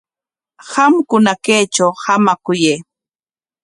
[0.71, 2.79] Qamkuna kaytraw hamakuyay.